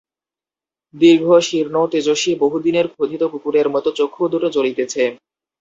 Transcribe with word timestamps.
দীর্ঘ, 0.93 1.27
শীর্ণ, 1.41 1.75
তেজস্বী, 1.91 2.31
বহুদিনের 2.43 2.87
ক্ষুধিত 2.87 3.21
কুকুরের 3.23 3.67
মতো 3.69 3.89
চক্ষু 3.91 4.23
দুটো 4.27 4.47
জ্বলিতেছে। 4.55 5.03